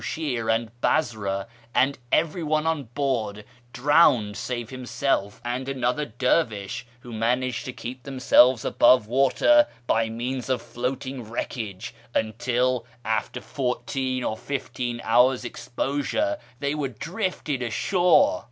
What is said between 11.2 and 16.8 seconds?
wreckage, until, after fourteen or fifteen hours' exposure, they